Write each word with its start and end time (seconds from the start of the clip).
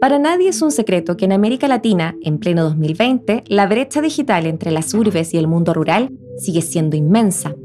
Para 0.00 0.20
nadie 0.20 0.50
es 0.50 0.62
un 0.62 0.70
secreto 0.70 1.16
que 1.16 1.24
en 1.24 1.32
América 1.32 1.66
Latina, 1.66 2.16
en 2.22 2.38
pleno 2.38 2.62
2020, 2.62 3.42
la 3.48 3.66
brecha 3.66 4.00
digital 4.00 4.46
entre 4.46 4.70
las 4.70 4.94
urbes 4.94 5.34
y 5.34 5.38
el 5.38 5.48
mundo 5.48 5.74
rural 5.74 6.12
sigue 6.36 6.62
siendo 6.62 6.96
inmensa. 6.96 7.56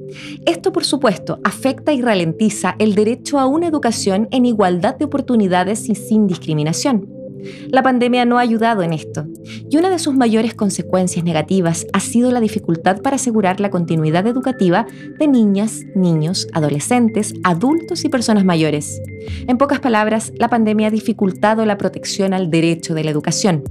Esto, 0.47 0.73
por 0.73 0.83
supuesto, 0.83 1.39
afecta 1.43 1.93
y 1.93 2.01
ralentiza 2.01 2.75
el 2.79 2.95
derecho 2.95 3.37
a 3.37 3.45
una 3.45 3.67
educación 3.67 4.27
en 4.31 4.47
igualdad 4.47 4.97
de 4.97 5.05
oportunidades 5.05 5.87
y 5.89 5.95
sin 5.95 6.25
discriminación. 6.25 7.22
La 7.69 7.83
pandemia 7.83 8.25
no 8.25 8.37
ha 8.37 8.41
ayudado 8.41 8.83
en 8.83 8.93
esto, 8.93 9.25
y 9.69 9.77
una 9.77 9.89
de 9.89 9.99
sus 9.99 10.15
mayores 10.15 10.53
consecuencias 10.53 11.23
negativas 11.23 11.85
ha 11.93 11.99
sido 11.99 12.31
la 12.31 12.39
dificultad 12.39 13.01
para 13.01 13.15
asegurar 13.15 13.59
la 13.59 13.69
continuidad 13.69 14.25
educativa 14.27 14.85
de 15.19 15.27
niñas, 15.27 15.81
niños, 15.95 16.47
adolescentes, 16.53 17.33
adultos 17.43 18.05
y 18.05 18.09
personas 18.09 18.45
mayores. 18.45 19.01
En 19.47 19.57
pocas 19.57 19.79
palabras, 19.79 20.31
la 20.37 20.49
pandemia 20.49 20.87
ha 20.87 20.91
dificultado 20.91 21.65
la 21.65 21.77
protección 21.77 22.33
al 22.33 22.49
derecho 22.49 22.93
de 22.93 23.03
la 23.03 23.11
educación. 23.11 23.63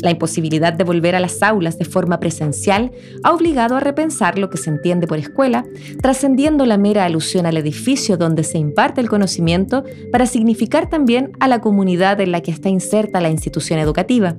La 0.00 0.10
imposibilidad 0.10 0.72
de 0.72 0.84
volver 0.84 1.14
a 1.14 1.20
las 1.20 1.42
aulas 1.42 1.78
de 1.78 1.84
forma 1.84 2.20
presencial 2.20 2.92
ha 3.22 3.32
obligado 3.32 3.76
a 3.76 3.80
repensar 3.80 4.38
lo 4.38 4.50
que 4.50 4.58
se 4.58 4.70
entiende 4.70 5.06
por 5.06 5.18
escuela, 5.18 5.64
trascendiendo 6.00 6.66
la 6.66 6.78
mera 6.78 7.04
alusión 7.04 7.46
al 7.46 7.56
edificio 7.56 8.16
donde 8.16 8.44
se 8.44 8.58
imparte 8.58 9.00
el 9.00 9.08
conocimiento 9.08 9.84
para 10.12 10.26
significar 10.26 10.88
también 10.88 11.32
a 11.40 11.48
la 11.48 11.60
comunidad 11.60 12.20
en 12.20 12.32
la 12.32 12.40
que 12.40 12.50
está 12.50 12.68
inserta 12.68 13.20
la 13.20 13.30
institución 13.30 13.78
educativa. 13.78 14.36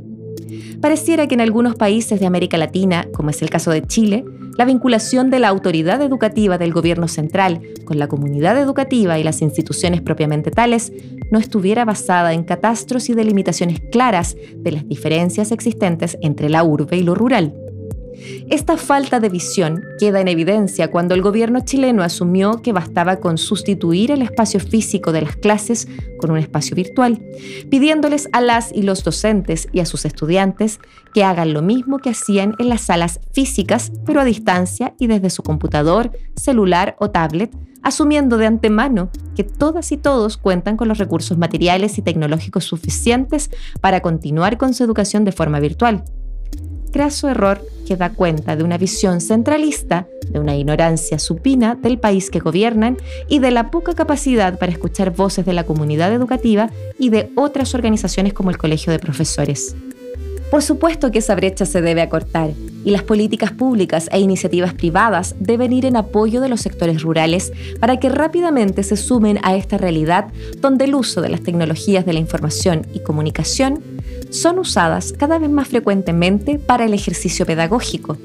Pareciera 0.81 1.27
que 1.27 1.35
en 1.35 1.41
algunos 1.41 1.75
países 1.75 2.19
de 2.19 2.25
América 2.25 2.57
Latina, 2.57 3.07
como 3.13 3.29
es 3.29 3.41
el 3.41 3.49
caso 3.49 3.71
de 3.71 3.81
Chile, 3.81 4.23
la 4.57 4.65
vinculación 4.65 5.29
de 5.29 5.39
la 5.39 5.49
autoridad 5.49 6.01
educativa 6.01 6.57
del 6.57 6.71
gobierno 6.71 7.07
central 7.07 7.61
con 7.83 7.99
la 7.99 8.07
comunidad 8.07 8.57
educativa 8.57 9.19
y 9.19 9.23
las 9.23 9.41
instituciones 9.41 10.01
propiamente 10.01 10.51
tales 10.51 10.93
no 11.31 11.39
estuviera 11.39 11.85
basada 11.85 12.33
en 12.33 12.43
catastros 12.43 13.09
y 13.09 13.13
delimitaciones 13.13 13.81
claras 13.91 14.35
de 14.55 14.71
las 14.71 14.87
diferencias 14.87 15.51
existentes 15.51 16.17
entre 16.21 16.49
la 16.49 16.63
urbe 16.63 16.97
y 16.97 17.03
lo 17.03 17.15
rural. 17.15 17.53
Esta 18.49 18.77
falta 18.77 19.19
de 19.19 19.29
visión 19.29 19.83
queda 19.99 20.21
en 20.21 20.27
evidencia 20.27 20.89
cuando 20.89 21.13
el 21.15 21.21
gobierno 21.21 21.61
chileno 21.61 22.03
asumió 22.03 22.61
que 22.61 22.73
bastaba 22.73 23.17
con 23.19 23.37
sustituir 23.37 24.11
el 24.11 24.21
espacio 24.21 24.59
físico 24.59 25.11
de 25.11 25.21
las 25.21 25.35
clases 25.35 25.87
con 26.17 26.31
un 26.31 26.37
espacio 26.37 26.75
virtual, 26.75 27.21
pidiéndoles 27.69 28.29
a 28.31 28.41
las 28.41 28.71
y 28.71 28.83
los 28.83 29.03
docentes 29.03 29.67
y 29.71 29.79
a 29.79 29.85
sus 29.85 30.05
estudiantes 30.05 30.79
que 31.13 31.23
hagan 31.23 31.53
lo 31.53 31.61
mismo 31.61 31.99
que 31.99 32.09
hacían 32.09 32.55
en 32.59 32.69
las 32.69 32.81
salas 32.81 33.19
físicas, 33.33 33.91
pero 34.05 34.21
a 34.21 34.25
distancia 34.25 34.93
y 34.99 35.07
desde 35.07 35.29
su 35.29 35.43
computador, 35.43 36.11
celular 36.35 36.95
o 36.99 37.09
tablet, 37.09 37.51
asumiendo 37.83 38.37
de 38.37 38.47
antemano 38.47 39.09
que 39.35 39.43
todas 39.43 39.91
y 39.91 39.97
todos 39.97 40.37
cuentan 40.37 40.77
con 40.77 40.87
los 40.87 40.97
recursos 40.97 41.37
materiales 41.37 41.97
y 41.97 42.01
tecnológicos 42.01 42.63
suficientes 42.63 43.51
para 43.81 44.01
continuar 44.01 44.57
con 44.57 44.73
su 44.73 44.83
educación 44.83 45.25
de 45.25 45.31
forma 45.31 45.59
virtual 45.59 46.03
su 47.09 47.27
error 47.27 47.61
que 47.85 47.97
da 47.97 48.09
cuenta 48.09 48.55
de 48.55 48.63
una 48.63 48.77
visión 48.77 49.21
centralista, 49.21 50.07
de 50.29 50.39
una 50.39 50.55
ignorancia 50.55 51.19
supina 51.19 51.75
del 51.75 51.99
país 51.99 52.29
que 52.29 52.39
gobiernan 52.39 52.97
y 53.27 53.39
de 53.39 53.51
la 53.51 53.69
poca 53.69 53.93
capacidad 53.93 54.57
para 54.57 54.71
escuchar 54.71 55.11
voces 55.11 55.45
de 55.45 55.53
la 55.53 55.65
comunidad 55.65 56.13
educativa 56.13 56.69
y 56.97 57.09
de 57.09 57.29
otras 57.35 57.75
organizaciones 57.75 58.33
como 58.33 58.49
el 58.49 58.57
Colegio 58.57 58.91
de 58.91 58.99
Profesores. 58.99 59.75
Por 60.49 60.61
supuesto 60.61 61.11
que 61.11 61.19
esa 61.19 61.35
brecha 61.35 61.65
se 61.65 61.81
debe 61.81 62.01
acortar 62.01 62.51
y 62.85 62.91
las 62.91 63.03
políticas 63.03 63.51
públicas 63.51 64.07
e 64.11 64.19
iniciativas 64.19 64.73
privadas 64.73 65.35
deben 65.39 65.73
ir 65.73 65.85
en 65.85 65.97
apoyo 65.97 66.39
de 66.39 66.49
los 66.49 66.61
sectores 66.61 67.01
rurales 67.01 67.51
para 67.79 67.99
que 67.99 68.09
rápidamente 68.09 68.83
se 68.83 68.95
sumen 68.95 69.39
a 69.43 69.55
esta 69.55 69.77
realidad 69.77 70.27
donde 70.61 70.85
el 70.85 70.95
uso 70.95 71.21
de 71.21 71.29
las 71.29 71.41
tecnologías 71.41 72.05
de 72.05 72.13
la 72.13 72.19
información 72.19 72.85
y 72.93 72.99
comunicación 72.99 73.83
son 74.29 74.59
usadas 74.59 75.13
cada 75.13 75.39
vez 75.39 75.49
más 75.49 75.67
frecuentemente 75.67 76.59
para 76.59 76.85
el 76.85 76.93
ejercicio 76.93 77.45
pedagógico. 77.45 78.17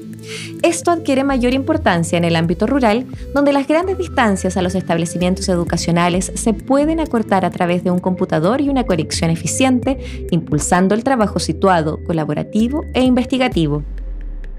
Esto 0.61 0.91
adquiere 0.91 1.23
mayor 1.23 1.53
importancia 1.53 2.17
en 2.17 2.23
el 2.23 2.35
ámbito 2.35 2.67
rural, 2.67 3.05
donde 3.33 3.53
las 3.53 3.67
grandes 3.67 3.97
distancias 3.97 4.57
a 4.57 4.61
los 4.61 4.75
establecimientos 4.75 5.49
educacionales 5.49 6.31
se 6.35 6.53
pueden 6.53 6.99
acortar 6.99 7.45
a 7.45 7.51
través 7.51 7.83
de 7.83 7.91
un 7.91 7.99
computador 7.99 8.61
y 8.61 8.69
una 8.69 8.85
conexión 8.85 9.31
eficiente, 9.31 10.27
impulsando 10.31 10.95
el 10.95 11.03
trabajo 11.03 11.39
situado, 11.39 11.99
colaborativo 12.05 12.85
e 12.93 13.01
investigativo. 13.01 13.83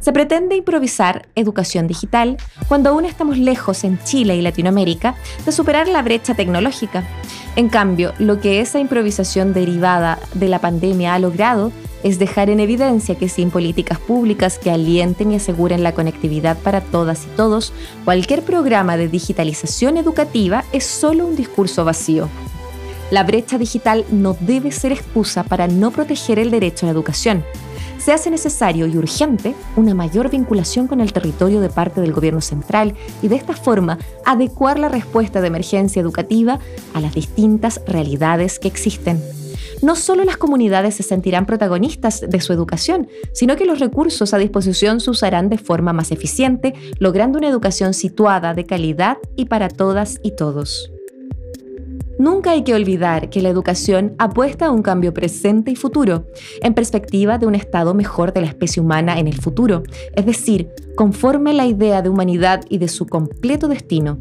Se 0.01 0.13
pretende 0.13 0.57
improvisar 0.57 1.29
educación 1.37 1.87
digital 1.87 2.37
cuando 2.67 2.91
aún 2.91 3.05
estamos 3.05 3.39
lejos 3.39 3.85
en 3.85 4.03
Chile 4.03 4.35
y 4.35 4.43
Latinoamérica 4.43 5.15
de 5.47 5.53
superar 5.53 5.87
la 5.87 6.03
brecha 6.03 6.35
tecnológica. 6.35 7.05
En 7.55 7.69
cambio, 7.69 8.15
lo 8.19 8.41
que 8.41 8.61
esa 8.61 8.79
improvisación 8.79 9.53
derivada 9.53 10.19
de 10.35 10.49
la 10.49 10.61
pandemia 10.61 11.15
ha 11.15 11.19
logrado 11.19 11.71
es 12.03 12.19
dejar 12.19 12.49
en 12.49 12.61
evidencia 12.61 13.15
que 13.15 13.29
sin 13.29 13.51
políticas 13.51 13.99
públicas 13.99 14.59
que 14.59 14.71
alienten 14.71 15.33
y 15.33 15.37
aseguren 15.37 15.83
la 15.83 15.93
conectividad 15.93 16.57
para 16.59 16.81
todas 16.81 17.25
y 17.25 17.37
todos, 17.37 17.73
cualquier 18.05 18.43
programa 18.43 18.97
de 18.97 19.09
digitalización 19.09 19.99
educativa 19.99 20.65
es 20.73 20.85
solo 20.85 21.27
un 21.27 21.37
discurso 21.37 21.85
vacío. 21.85 22.29
La 23.11 23.23
brecha 23.23 23.59
digital 23.59 24.07
no 24.11 24.35
debe 24.41 24.73
ser 24.73 24.91
excusa 24.93 25.45
para 25.45 25.69
no 25.69 25.91
proteger 25.91 26.39
el 26.39 26.51
derecho 26.51 26.87
a 26.87 26.89
la 26.89 26.93
educación 26.93 27.45
se 28.03 28.13
hace 28.13 28.31
necesario 28.31 28.87
y 28.87 28.97
urgente 28.97 29.55
una 29.77 29.95
mayor 29.95 30.29
vinculación 30.29 30.89
con 30.89 31.01
el 31.01 31.13
territorio 31.13 31.61
de 31.61 31.69
parte 31.69 32.01
del 32.01 32.13
gobierno 32.13 32.41
central 32.41 32.95
y 33.23 33.29
de 33.29 33.37
esta 33.37 33.55
forma 33.55 33.99
adecuar 34.25 34.79
la 34.79 34.89
respuesta 34.89 35.41
de 35.41 35.47
emergencia 35.47 36.03
educativa 36.03 36.59
a 36.95 37.01
las 37.01 37.15
distintas 37.15 37.81
realidades 37.87 38.59
que 38.59 38.69
existen. 38.69 39.23
No 39.83 39.97
solo 39.97 40.25
las 40.25 40.37
comunidades 40.37 40.97
se 40.97 41.03
sentirán 41.03 41.47
protagonistas 41.47 42.21
de 42.21 42.41
su 42.41 42.53
educación, 42.53 43.09
sino 43.33 43.57
que 43.57 43.67
los 43.67 43.81
recursos 43.81 44.33
a 44.35 44.39
disposición 44.39 45.01
se 45.01 45.11
usarán 45.11 45.49
de 45.49 45.59
forma 45.59 45.93
más 45.93 46.13
eficiente, 46.13 46.75
logrando 46.99 47.39
una 47.39 47.49
educación 47.49 47.95
situada 47.95 48.55
de 48.55 48.65
calidad 48.65 49.19
y 49.37 49.47
para 49.47 49.69
todas 49.69 50.19
y 50.23 50.37
todos. 50.37 50.92
Nunca 52.23 52.53
hay 52.53 52.63
que 52.63 52.73
olvidar 52.73 53.31
que 53.31 53.43
la 53.43 53.49
educación 53.49 54.15
apuesta 54.17 54.67
a 54.67 54.71
un 54.71 54.83
cambio 54.83 55.13
presente 55.13 55.73
y 55.73 55.75
futuro, 55.75 56.29
en 56.61 56.73
perspectiva 56.73 57.37
de 57.37 57.47
un 57.47 57.57
estado 57.57 57.95
mejor 57.95 58.33
de 58.33 58.43
la 58.43 58.47
especie 58.47 58.81
humana 58.81 59.19
en 59.19 59.27
el 59.27 59.35
futuro, 59.35 59.83
es 60.15 60.25
decir, 60.25 60.69
conforme 60.95 61.53
la 61.53 61.67
idea 61.67 62.01
de 62.01 62.11
humanidad 62.11 62.63
y 62.69 62.79
de 62.79 62.87
su 62.87 63.07
completo 63.07 63.67
destino. 63.67 64.21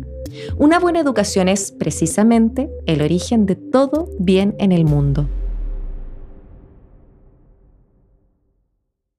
Una 0.58 0.80
buena 0.80 1.00
educación 1.00 1.48
es, 1.48 1.72
precisamente, 1.72 2.72
el 2.88 3.04
origen 3.04 3.46
de 3.46 3.56
todo 3.56 4.10
bien 4.18 4.56
en 4.58 4.72
el 4.72 4.84
mundo. 4.84 5.28